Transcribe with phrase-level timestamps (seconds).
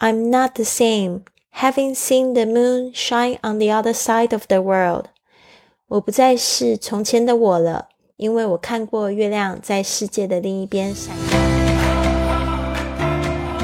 [0.00, 4.62] I'm not the same, having seen the moon shine on the other side of the
[4.62, 5.06] world.
[5.88, 11.38] 我不再是从前的我了，因为我看过月亮在世界的另一边闪耀。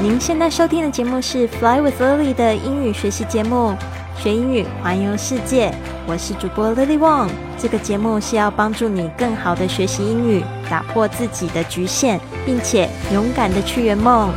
[0.01, 3.73] 您现在收听的节目是《Fly with Lily》的英语学习节目，
[4.21, 5.73] 学英语环游世界。
[6.05, 7.29] 我是主播 Lily Wong。
[7.57, 14.33] 这个节目是要帮助你更好的学习英语，打破自己的局限，并且勇敢的去圆梦。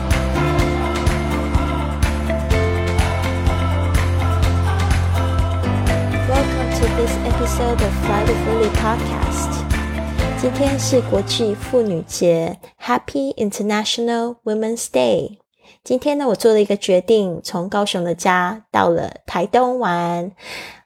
[7.58, 9.50] Episode of Fly with Lily podcast。
[10.40, 15.39] 今天是国际妇女节，Happy International Women's Day。
[15.82, 20.30] 今天呢，我做了一个决定，从高雄的家到了台东玩。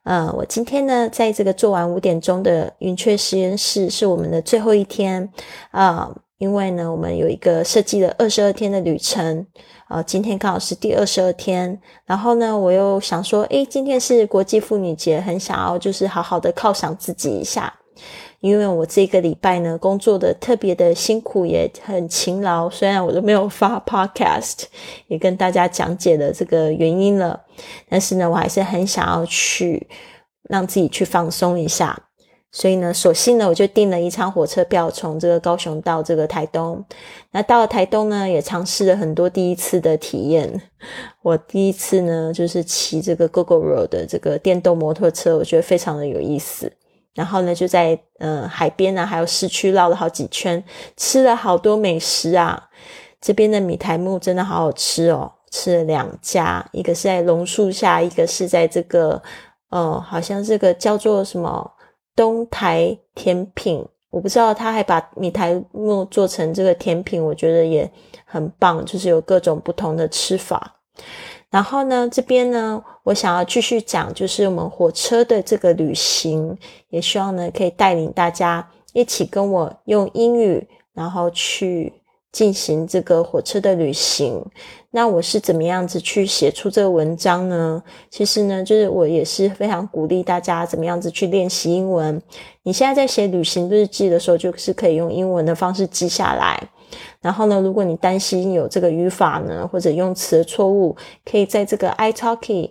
[0.04, 5.28] 呃，我今天呢，在这个做完五点钟的云雀实验室，是我们的最后一天
[5.72, 6.10] 啊。
[6.42, 9.46] 因为呢，我们有一个设计了二十二天的旅程，
[9.88, 11.80] 呃，今天刚好是第二十二天。
[12.04, 17.72] 然后呢，我又想说，诶，今天是国际妇女节，很想要就是好好的犒赏自己一下。
[18.40, 22.68] 因为我这个礼拜呢，工作的特别的辛苦，也很勤劳。
[22.68, 24.64] 虽然我都没有发 podcast，
[25.06, 27.40] 也跟大家讲解了这个原因了，
[27.88, 29.86] 但是呢，我还是很想要去
[30.50, 31.96] 让自己去放松一下。
[32.54, 36.84] 所以呢，索性呢，我就订了一张火车票，从这个高雄到这个台东。
[37.30, 40.60] 那到了台东呢，也尝试了很多第一次的体验。
[41.22, 46.70] 我第一次呢，就是骑这个 GoGo Road 的这个电动摩托车，我觉得非常的有意思。
[47.14, 50.62] 然后呢，就在呃海边呢，还有市区绕了好几圈，
[50.94, 52.68] 吃了好多美食啊。
[53.18, 59.22] 这边的米苔木真的好好吃哦，吃了两家，一个是在榕树下，一个是在这个
[59.70, 61.72] 呃，好像这个叫做什么？
[62.14, 67.90] 东台甜品，我不知道他还把米苔木做成这个甜品，我觉得也
[68.24, 70.76] 很棒，就是有各种不同的吃法。
[71.50, 76.56] 然后呢，这边呢，我想要继续讲，就是我们火车的这个旅行，
[76.90, 81.92] 也希望呢可以带领大家一起跟我用英语，然后去。
[82.32, 84.42] 进行这个火车的旅行，
[84.90, 87.82] 那我是怎么样子去写出这个文章呢？
[88.10, 92.20] 其实呢，就是我也是非常鼓励大家怎么样子去练习英文。
[92.62, 96.58] 你现在在写旅行日记的时候，就是可以用英文的方式记下来。
[97.20, 102.70] 然后呢，如果你担心有这个语法呢或者用词的错误，可以在这个 iTalki。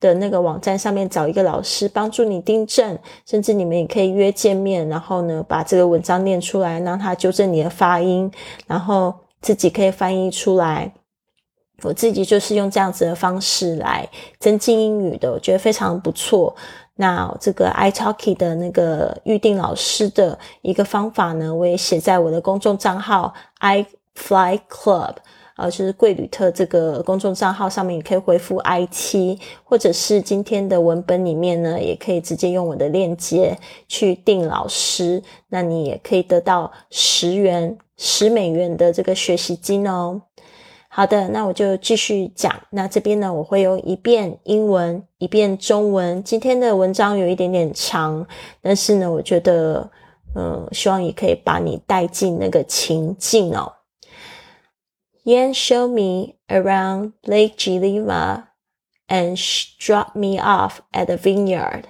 [0.00, 8.32] 的那个网站上面找一个老师帮助你订正，甚至你们也可以约见面，然后呢把这个文章念出来，让他纠正你的发音，
[8.66, 10.92] 然后自己可以翻译出来。
[11.82, 14.06] 我自己就是用这样子的方式来
[14.38, 16.54] 增进英语的，我觉得非常不错。
[16.96, 25.14] 那这个 iTalki 的那个预定老师的一个方法呢，我也写在我的公众账号 iFly Club。
[25.60, 40.22] 呃，就是贵旅特这个公众账号上面，也可以回复 I T，或者是今天的文本里面呢，也可以直接用我的链接去订老师，那你也可以得到十元、十美元的这个学习金哦。
[40.88, 42.52] 好的，那我就继续讲。
[42.70, 46.24] 那这边呢，我会用一遍英文，一遍中文。
[46.24, 48.26] 今天的文章有一点点长，
[48.62, 49.88] 但是呢，我觉得，
[50.34, 53.70] 嗯，希望也可以把你带进那个情境哦。
[55.24, 58.48] Yan showed me around Lake Geneva
[59.06, 59.36] and
[59.78, 61.84] dropped me off at the vineyard。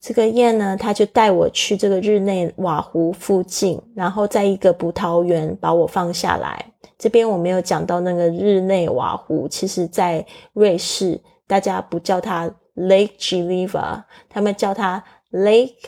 [0.00, 6.72] 这个燕呢，他就带我去这个日内瓦湖附近，然后在一个葡萄园把我放下来。
[6.96, 15.02] 这边我没有讲到那个日内瓦湖，其实在瑞士，大家不叫它 Lake Geneva，他们叫它
[15.32, 15.86] Lake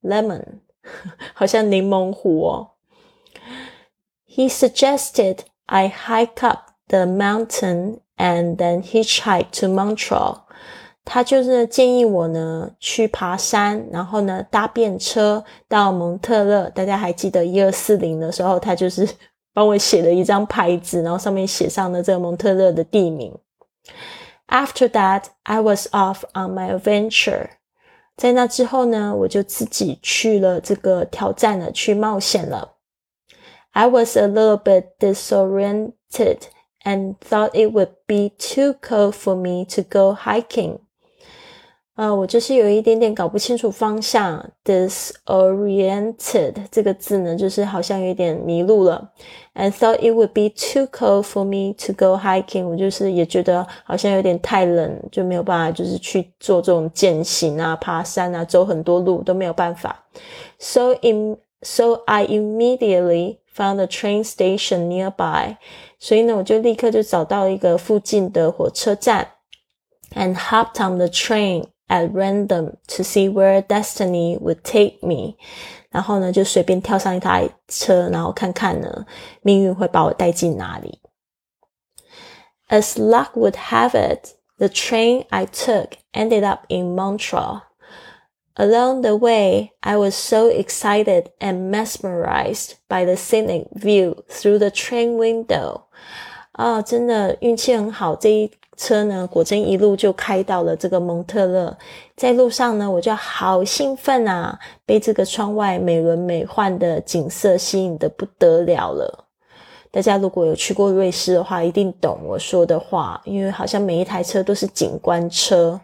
[0.00, 0.60] Lemon，
[1.34, 2.70] 好像柠檬湖哦。
[4.28, 10.38] He suggested I hike up the mountain and then hitchhike to Montreal。
[11.04, 16.68] 他就是建议我呢去爬山，然后呢搭便车到蒙特勒。
[16.70, 19.08] 大家还记得一二四零的时候，他就是
[19.54, 23.32] 帮我写了一张牌子，然后上面写上了这个蒙特勒的地名。
[24.48, 27.50] After that, I was off on my adventure。
[28.16, 32.75] 在那之后呢，我就自己去了这个挑战了，去冒险了。
[33.75, 36.47] I was a little bit disoriented
[36.83, 40.79] and thought it would be too cold for me to go hiking.
[41.95, 49.11] 呃，我就是有一点点搞不清楚方向，disoriented 这个字呢，就是好像有点迷路了。
[49.53, 60.03] And thought it would be too cold for me to go hiking，我就是也觉得好像有点太冷，就没有办法，就是去做这种健行啊、爬山啊、走很多路都没有办法。
[60.57, 65.57] So in so I immediately found a train station nearby，
[65.99, 69.27] 所以呢，我就立刻就找到一个附近的火车站，
[70.15, 75.35] and hopped on the train at random to see where destiny would take me。
[75.89, 79.05] 然后呢，就随便跳上一台车，然后看看呢，
[79.41, 80.99] 命运会把我带进哪里。
[82.69, 87.63] As luck would have it, the train I took ended up in Montreal.
[88.58, 94.70] Along the way, I was so excited and mesmerized by the scenic view through the
[94.70, 95.82] train window.
[96.52, 101.76] 啊，真的运气很好，这一车呢，果真一路就开到了这个蒙特勒。
[102.16, 109.26] 在路上呢，我就好兴奋啊，被这个窗外美轮美奂的景色吸引的不得了了。
[109.90, 115.78] 大家如果有去过瑞士的话，一定懂我说的话，因为好像每一台车都是景观车。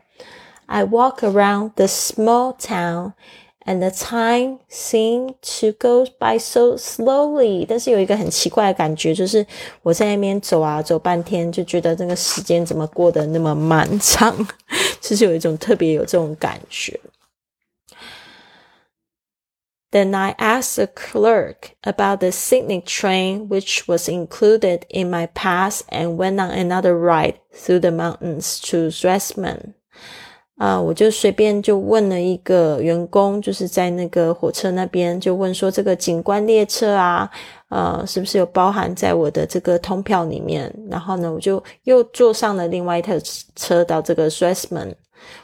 [0.66, 3.14] I walk around the small town.
[3.70, 9.46] And the time seemed to go by so slowly，但是有一个很奇怪的感觉，就是
[9.82, 14.34] 我在那边走啊走半天，就觉得这个时间怎么过得那么漫长，
[15.02, 16.98] 就是有一种特别有这种感觉。
[19.92, 26.16] Then I asked the clerk about the scenic train which was included in my pass and
[26.16, 29.74] went on another ride through the mountains to Dresden.
[30.63, 37.29] 啊，我就随便就问了一个员工，就是在那个火车那边，就问说这个景观列车啊，
[37.69, 40.73] 呃，是不是有包含在我的这个通票里面？
[40.89, 43.19] 然后呢，我就又坐上了另外一台
[43.57, 44.95] 车到这个 s w e s m a n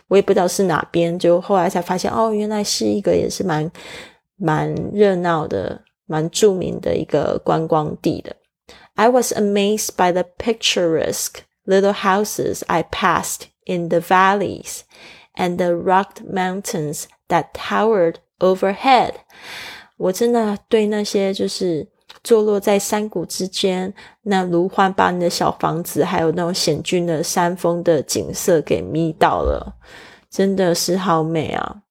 [0.06, 3.68] 我也不知道是哪边，就后来才发现，哦，原来是一个也是蛮
[4.36, 8.36] 蛮热闹的、蛮著名的一个观光地的。
[8.94, 13.48] I was amazed by the picturesque little houses I passed.
[13.67, 14.81] in the valleys
[15.35, 19.13] and the rugged mountains that towered overhead。
[19.97, 21.87] 我真的对那些就是
[22.23, 23.93] 坐落在山谷之间
[24.23, 29.75] 那如幻般的小房子，还有那种险峻的山峰的景色给迷倒了，
[30.29, 31.81] 真的是好美啊！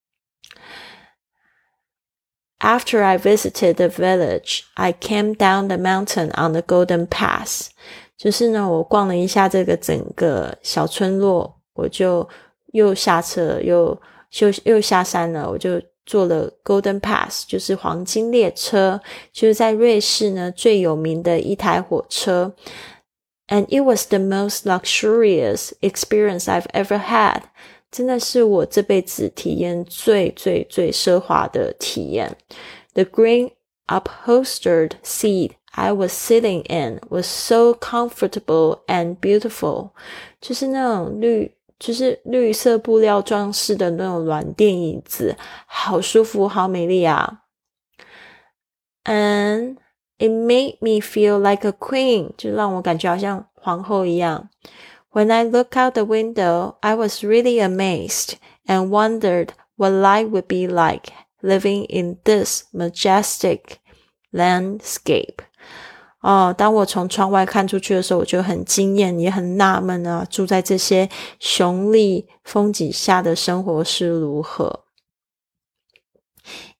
[2.60, 7.70] After I visited the village, I came down the mountain on the Golden Pass。
[8.16, 12.28] 就是呢，我逛了一下这个整个小村落， 我就
[12.72, 14.00] 又下车，又
[14.31, 15.50] 休又下山了。
[15.50, 19.00] 我就坐了 Golden Pass，就是黄金列车，
[19.32, 22.54] 就是在瑞士呢最有名的一台火车。
[23.49, 27.43] And it was the most luxurious experience I've ever had，
[27.90, 32.37] 真的是我这辈子体验最最最奢华的体验。
[32.94, 33.52] The green
[33.87, 39.90] upholstered seat I was sitting in was so comfortable and beautiful，
[40.40, 41.52] 就是那种绿。
[41.78, 47.43] 就是绿色布料装饰的那种软垫椅子，好舒服，好美丽啊！
[49.04, 49.78] And
[50.19, 54.49] it made me feel like a queen，就让我感觉好像皇后一样。
[55.12, 58.34] When I look out the window, I was really amazed
[58.66, 61.12] and wondered what life would be like
[61.43, 63.78] living in this majestic
[64.31, 65.43] landscape.
[66.27, 71.09] 哦，当我从窗外看出去的时候，我就很惊艳，也很纳闷啊，住在这些
[71.39, 74.83] 雄丽风景下的生活是如何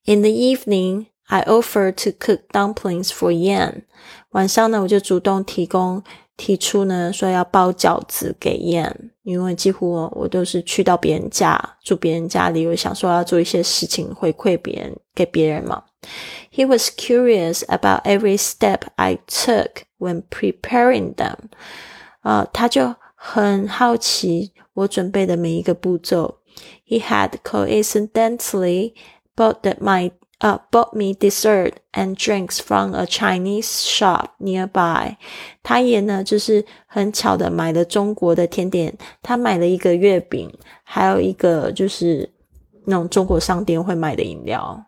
[0.04, 3.84] ？In the evening, I offer to cook dumplings for Yan。
[4.32, 6.02] 晚上呢，我就主动提供
[6.36, 15.84] 提出呢，说要包饺子给燕，因为几乎我都是去到别人家住别人家里，我想说要做一些事情回馈别人给别人嘛。
[16.51, 21.49] He was curious about every step I took when preparing them.
[22.21, 26.39] 啊，他就很好奇我准备的每一个步骤。
[26.87, 28.93] He had coincidentally
[29.35, 35.15] bought that my uh, bought me dessert and drinks from a Chinese shop nearby。
[35.63, 40.53] 他也呢，就是很巧的买了中国的甜点，他买了一个月饼，
[40.83, 42.29] 还有一个就是
[42.85, 44.85] 那种中国商店会卖的饮料。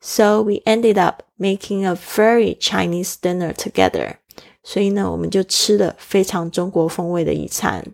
[0.00, 4.16] So we ended up making a very Chinese dinner together.
[4.62, 7.84] 所以呢，我们就吃了非常中国风味的一餐。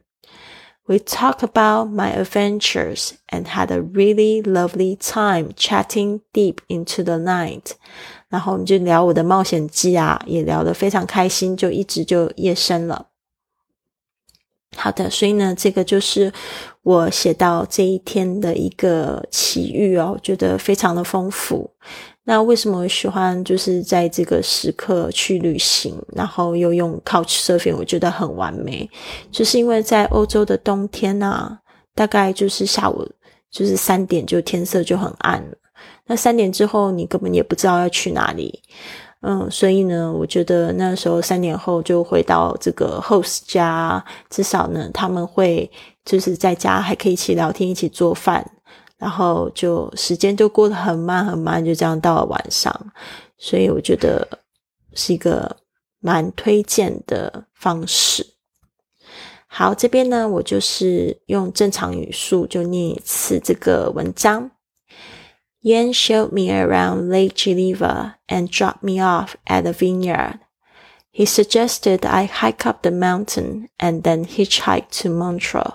[0.86, 7.18] We talked about my adventures and had a really lovely time chatting deep into the
[7.18, 7.72] night.
[8.28, 13.06] 然后我们就聊我的冒险记啊，也聊得非常开心，就一直就夜深了。
[14.75, 16.31] 好的，所以呢，这个就是
[16.83, 21.69] 我写到这一天的一个奇遇哦，觉得非常的丰富。
[22.27, 28.89] 那为什么我喜欢就是在这个时刻去旅行，然后又用 Couch Surfing，我觉得很完美，
[29.31, 31.59] 就是因为在欧洲的冬天啊，
[31.93, 33.07] 大概就是下午
[33.51, 35.43] 就是三点就天色就很暗。
[36.07, 38.61] 那三点之后，你根本也不知道要去哪里。
[39.27, 45.67] 嗯，所以呢，我觉得那时候三年后就回到这个 host 家，至少呢，他们会
[46.03, 48.45] 就是在家还可以一起聊天，一起做饭，
[48.99, 52.71] 然后就时间就过得很慢很慢，就这样到了晚上。
[53.35, 54.27] 所以我觉得
[54.93, 55.57] 是一个
[55.99, 58.23] 蛮推荐的方式。
[59.47, 64.51] 好，这边呢，我就是用正常语速就念一次这个文章。
[65.65, 70.39] Yan showed me around Lake Geneva and dropped me off at a vineyard.
[71.09, 75.73] He suggested I hike up the mountain and then hitchhike to Montreux.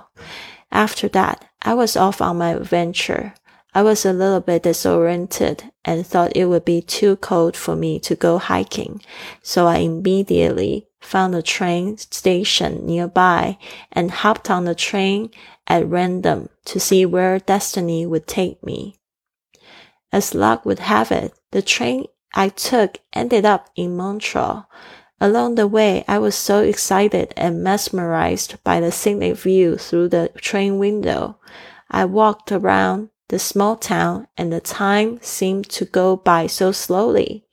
[0.71, 3.35] After that, I was off on my adventure.
[3.75, 7.99] I was a little bit disoriented and thought it would be too cold for me
[7.99, 9.03] to go hiking,
[9.43, 13.59] so I immediately found a train station nearby
[13.91, 15.31] and hopped on the train
[15.67, 19.00] at random to see where destiny would take me.
[20.12, 24.69] As luck would have it, the train I took ended up in Montreal.
[25.21, 30.31] Along the way, I was so excited and mesmerized by the scenic view through the
[30.37, 31.38] train window.
[31.90, 37.45] I walked around the small town and the time seemed to go by so slowly.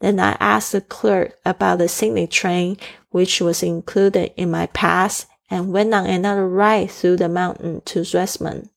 [0.00, 2.76] Then I asked the clerk about the scenic train,
[3.10, 8.04] which was included in my pass, and went on another ride through the mountain to
[8.04, 8.70] Dresden.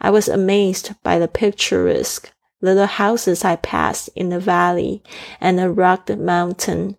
[0.00, 5.02] I was amazed by the picturesque little houses I passed in the valley
[5.40, 6.96] and a rugged mountain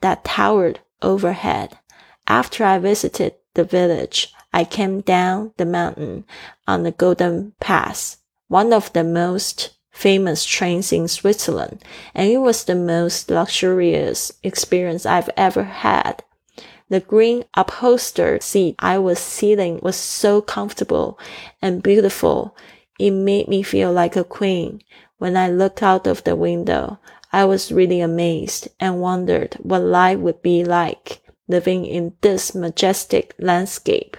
[0.00, 1.78] that towered overhead.
[2.26, 6.24] After I visited the village, I came down the mountain
[6.66, 11.82] on the Golden Pass, one of the most famous trains in Switzerland,
[12.14, 16.22] and it was the most luxurious experience I've ever had.
[16.88, 21.18] The green upholstered seat I was sitting was so comfortable
[21.60, 22.56] and beautiful.
[22.98, 24.80] It made me feel like a queen.
[25.18, 26.98] When I looked out of the window,
[27.32, 33.34] I was really amazed and wondered what life would be like living in this majestic
[33.38, 34.16] landscape.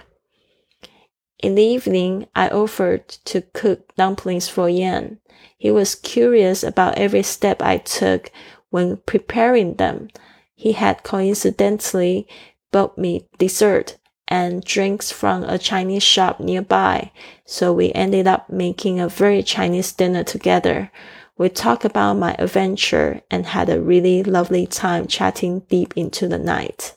[1.40, 5.18] In the evening, I offered to cook dumplings for Yan.
[5.56, 8.30] He was curious about every step I took
[8.70, 10.08] when preparing them.
[10.54, 12.26] He had coincidentally
[12.72, 17.11] bought me dessert and drinks from a Chinese shop nearby,
[17.45, 20.89] so we ended up making a very Chinese dinner together.
[21.37, 26.37] We talked about my adventure and had a really lovely time chatting deep into the
[26.37, 26.93] night.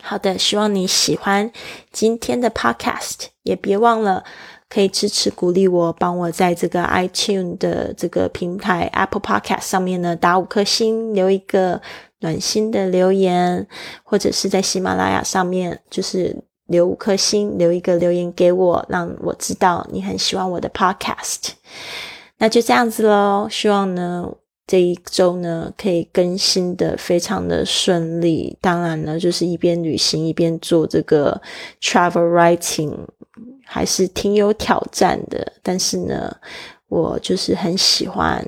[0.00, 1.52] 好的，希望你喜欢
[1.92, 4.24] 今天的 podcast，也别忘了
[4.68, 11.82] 可以支持鼓励我，帮我在这个 iTune 的这个平台 Apple Podcast 上面呢打五颗星，留一个
[12.21, 13.67] 暖心的留言，
[14.03, 16.35] 或者是在喜马拉雅上面就是
[16.67, 21.49] 留五颗星，留一个留言给我，让我知道你很喜欢我的 podcast。
[22.37, 24.27] 那就这样子喽，希望呢
[24.65, 28.57] 这一周呢可以更新的非常的顺利。
[28.59, 31.39] 当然呢，就是一边旅行一边做这个
[31.81, 32.93] travel writing，
[33.65, 35.53] 还是挺有挑战的。
[35.61, 36.35] 但是呢，
[36.87, 38.43] 我就是很喜欢。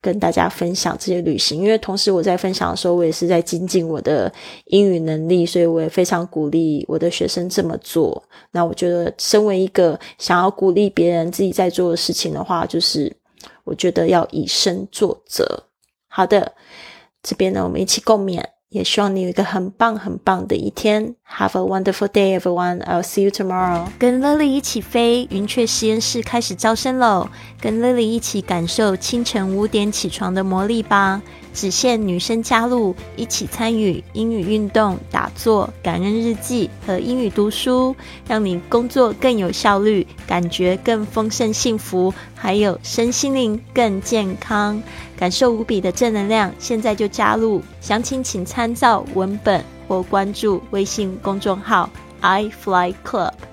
[0.00, 4.32] 跟大家分享这些旅行，因为同时我在分享的时候，我也是在精进我的
[4.66, 8.22] 英语能力，所以我也非常鼓励我的学生这么做。
[8.52, 13.14] 那我觉得，身为一个想要鼓励别人自己在做的事情的话，就是
[13.64, 15.44] 我觉得要以身作则。
[16.06, 16.52] 好的，
[17.22, 18.42] 这边呢，我们一起共勉。
[18.70, 21.14] 也希望你有一个很棒很棒的一天。
[21.26, 22.80] Have a wonderful day, everyone.
[22.82, 23.86] I'll see you tomorrow.
[23.98, 27.28] 跟 Lily 一起飞，云雀实验室开始招生喽！
[27.60, 31.22] 跟 Lily 一起感受清晨五点起床的魔力吧。
[31.58, 37.96] 只限女生加入，一起参与英语运动、打坐、感恩日记和英语读书，
[38.28, 44.80] 让你工作更有效率，感觉更丰盛幸福，还有身心灵更健康，
[45.16, 46.54] 感受无比的正能量。
[46.60, 53.47] 现在就加入，详情请参照文本或关注微信公众号 i fly club。